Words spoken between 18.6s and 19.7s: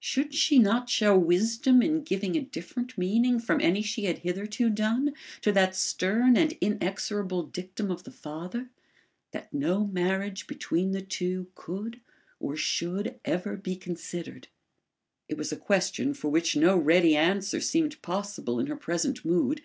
her present mood.